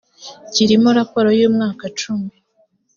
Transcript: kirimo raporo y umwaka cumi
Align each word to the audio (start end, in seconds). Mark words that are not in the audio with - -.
kirimo 0.53 0.89
raporo 0.99 1.29
y 1.39 1.41
umwaka 1.49 1.85
cumi 1.99 2.33